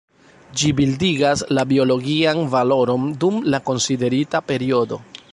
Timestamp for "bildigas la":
0.77-1.65